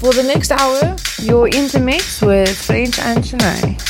For 0.00 0.12
the 0.12 0.22
next 0.22 0.52
hour, 0.52 0.94
you're 1.20 1.48
in 1.48 1.66
the 1.68 1.80
mix 1.80 2.22
with 2.22 2.56
French 2.56 3.00
and 3.00 3.24
Shanae. 3.24 3.87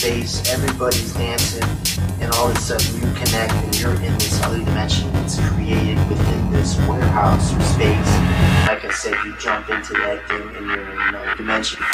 space, 0.00 0.50
everybody's 0.50 1.12
dancing, 1.12 1.62
and 2.22 2.32
all 2.36 2.48
of 2.48 2.56
a 2.56 2.60
sudden 2.60 2.94
you 2.94 3.14
connect 3.16 3.52
and 3.52 3.80
you're 3.80 3.94
in 3.96 4.14
this 4.14 4.40
other 4.42 4.56
dimension 4.56 5.12
that's 5.12 5.38
created 5.50 5.98
within 6.08 6.50
this 6.50 6.78
warehouse 6.88 7.54
or 7.54 7.60
space. 7.60 8.10
Like 8.66 8.82
I 8.82 8.90
said, 8.94 9.12
you 9.26 9.36
jump 9.36 9.68
into 9.68 9.92
that 9.92 10.26
thing 10.26 10.56
and 10.56 10.66
you're 10.68 10.90
in 10.90 10.98
another 11.08 11.36
dimension. 11.36 11.84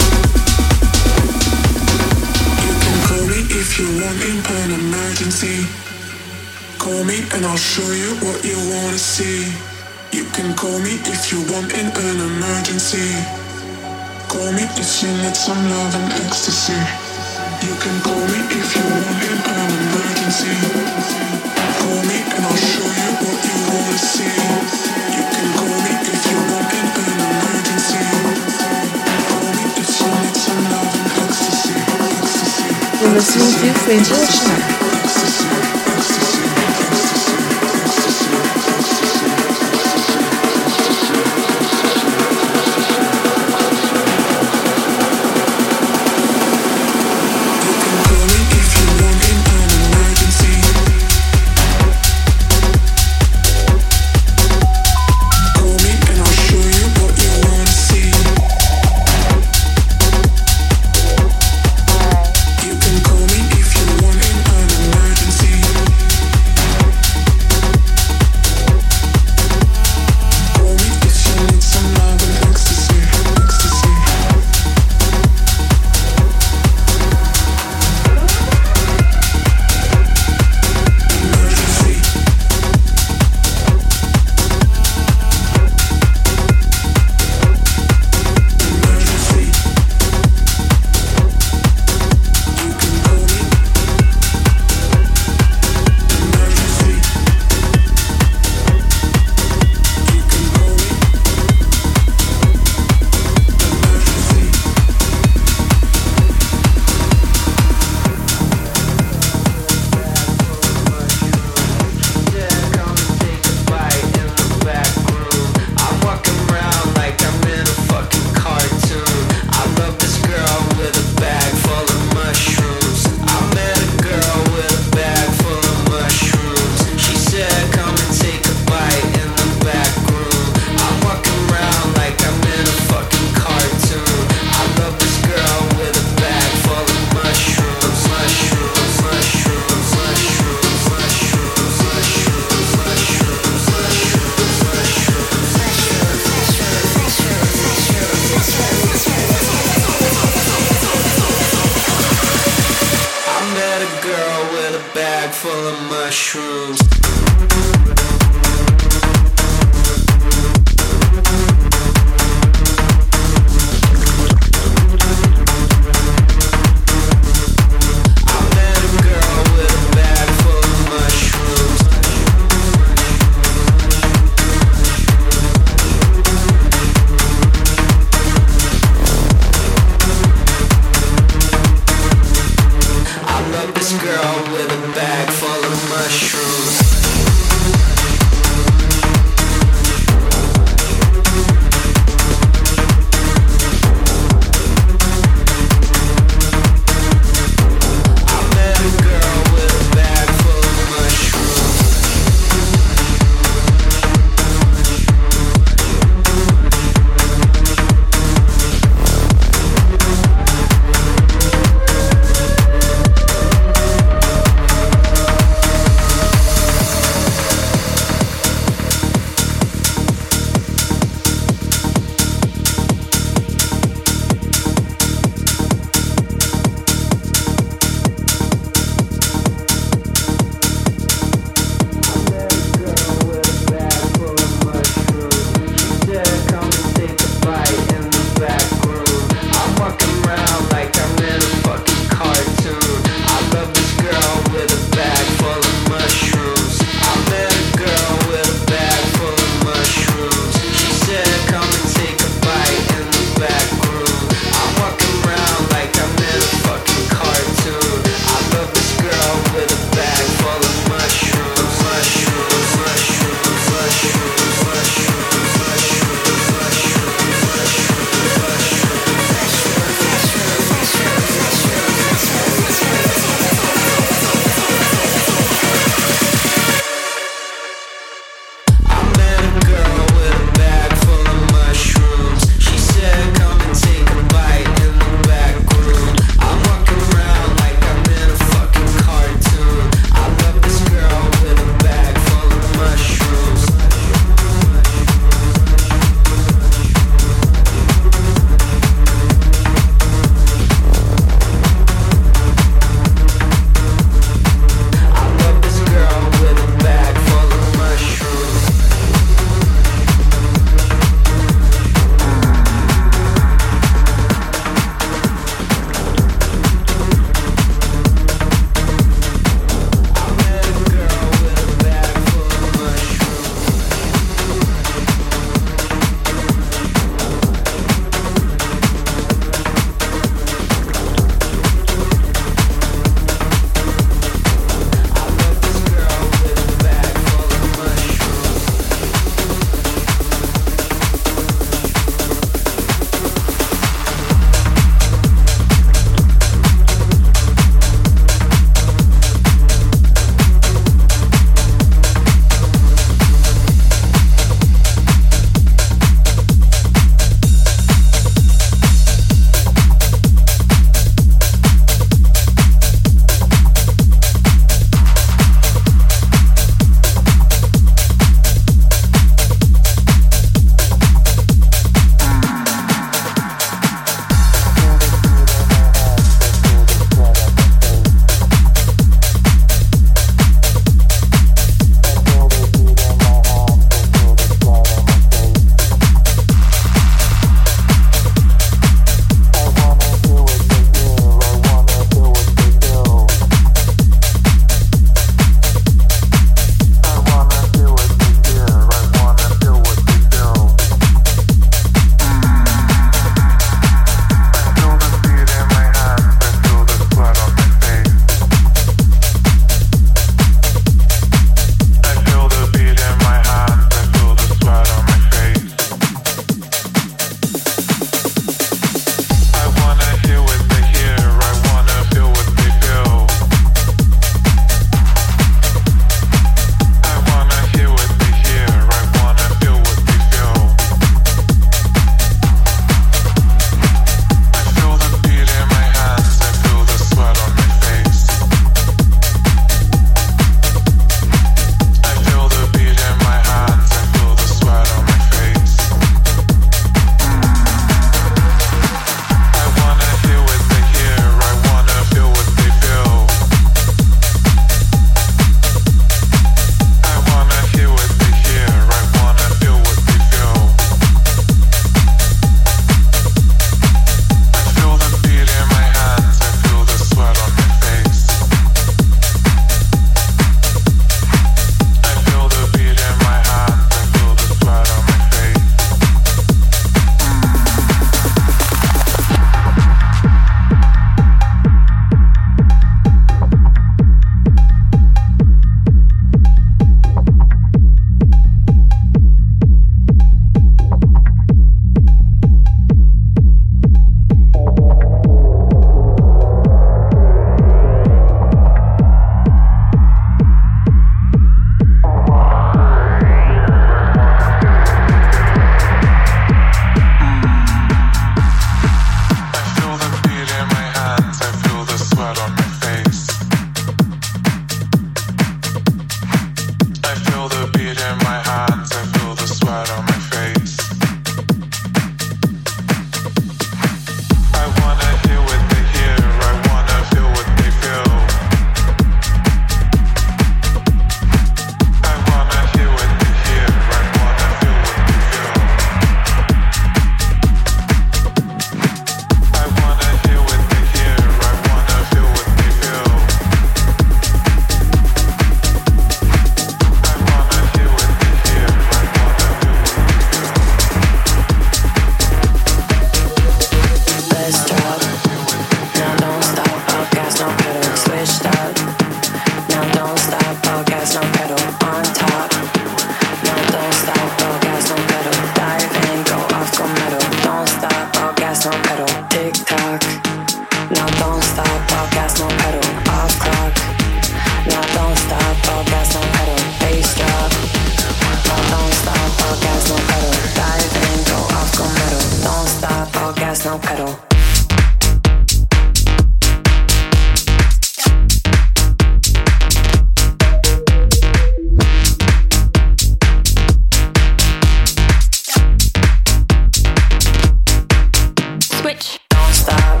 switch. 598.91 599.19
Don't 599.29 599.53
stop. 599.53 600.00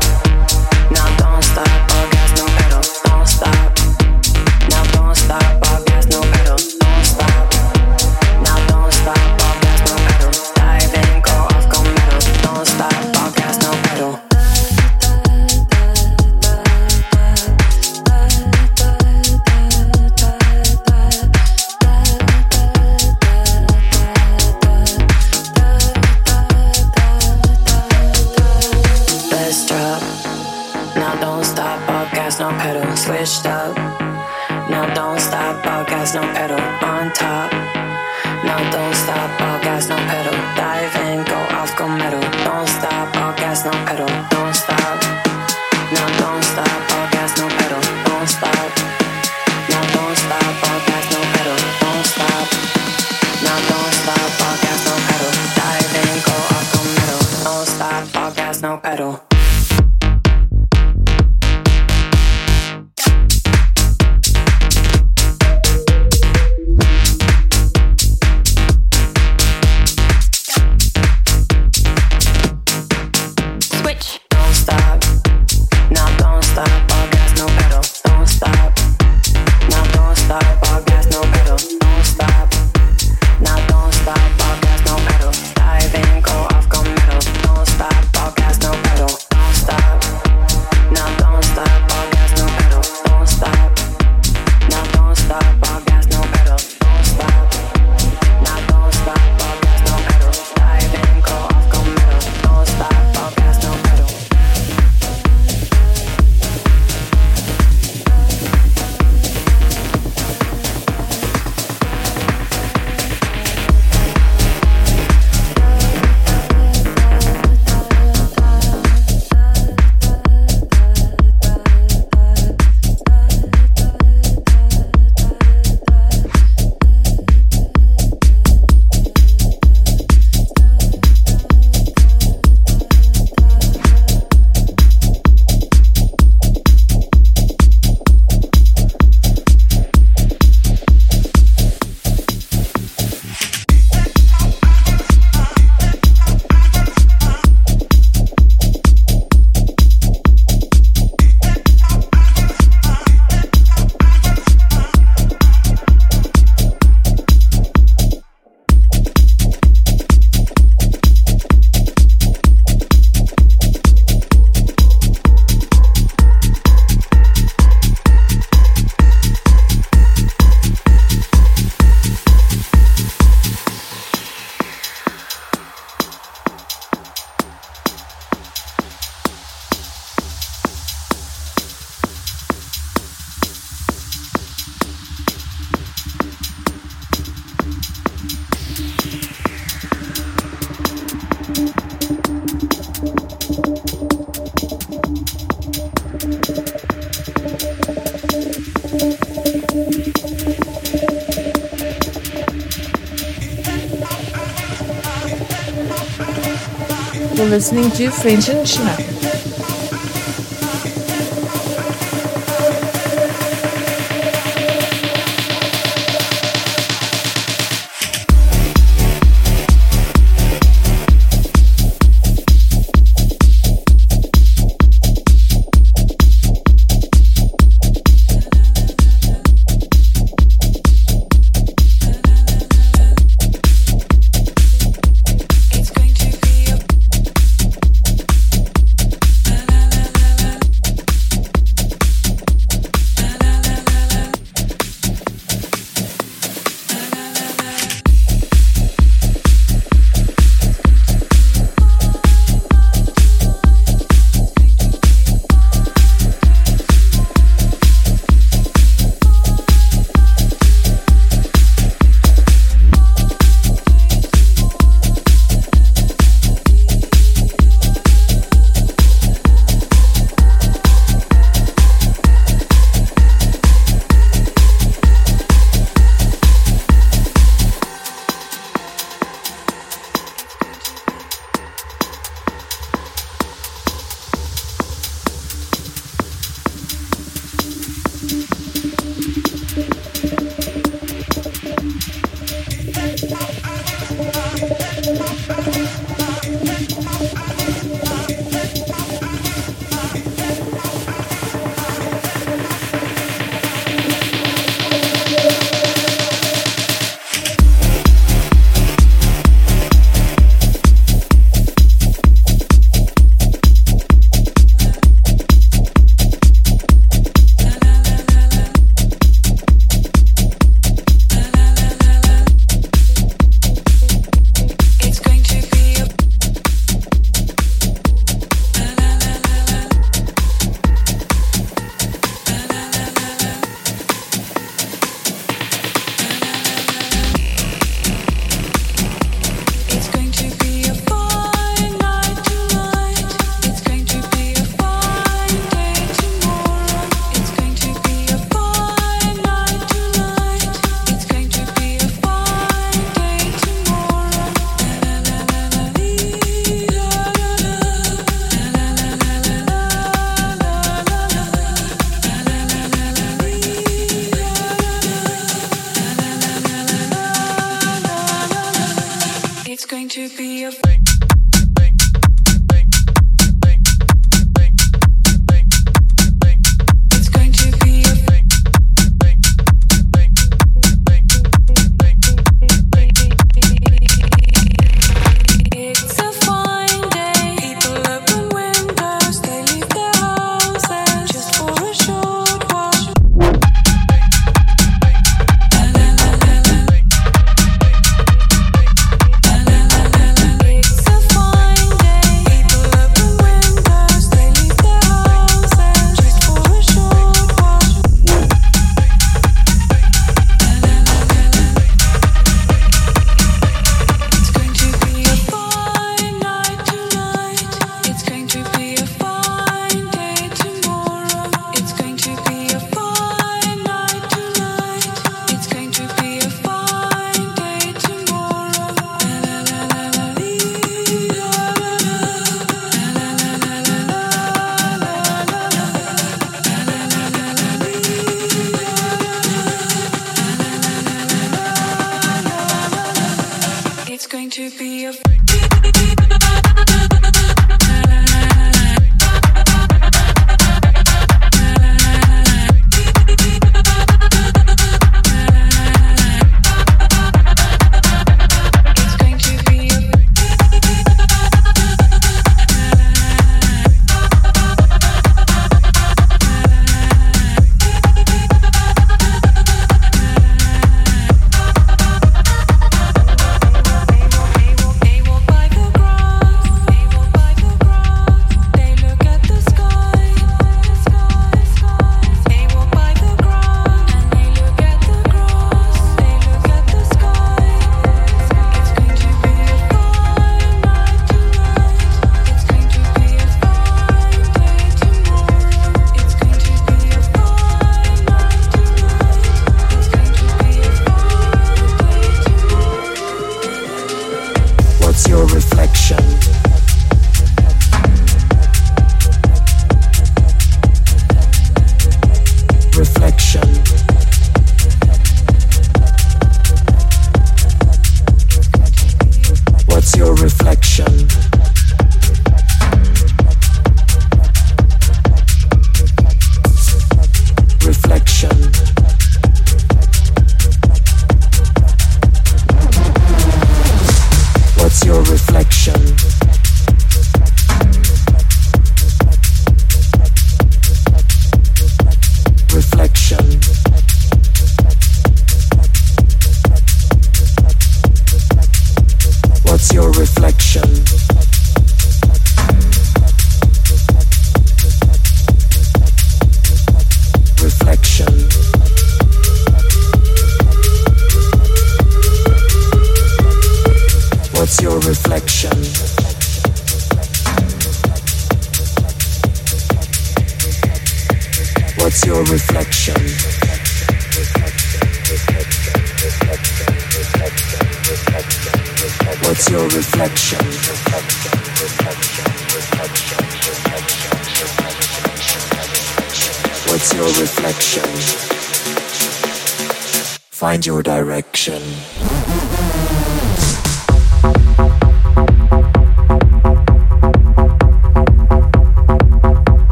Listening 207.71 207.91
to 207.91 208.11
French 208.11 208.49
and 208.49 209.10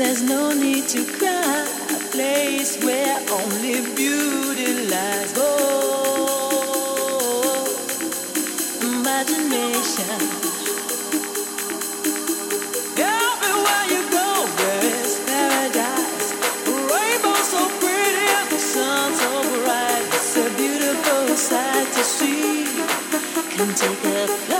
there's 0.00 0.22
no 0.22 0.52
need 0.54 0.88
to 0.88 1.04
cry. 1.18 1.66
A 1.90 1.98
place 2.10 2.82
where 2.82 3.18
only 3.38 3.82
beauty 3.94 4.88
lies. 4.88 5.34
Oh, 5.36 5.50
imagination. 8.80 10.20
You 13.92 14.02
go, 14.10 14.30
paradise. 15.26 16.28
Rainbow 16.90 17.38
so 17.52 17.62
pretty, 17.80 18.28
the 18.50 18.58
sun 18.58 19.08
so 19.14 19.30
bright. 19.64 20.04
It's 20.16 20.36
a 20.36 20.38
beautiful 20.56 21.24
sight 21.36 21.88
to 21.92 22.02
see. 22.04 22.64
Take 23.76 24.04
a 24.04 24.26
flight. 24.28 24.59